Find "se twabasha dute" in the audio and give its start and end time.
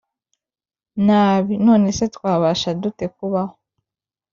1.97-3.05